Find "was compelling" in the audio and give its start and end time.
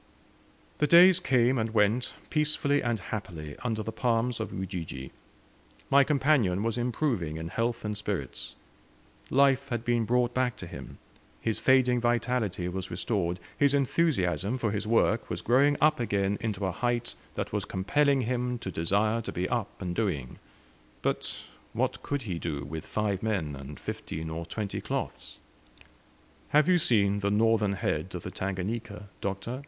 17.53-18.21